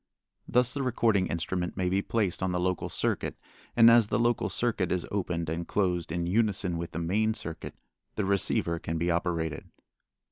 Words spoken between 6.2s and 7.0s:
unison with the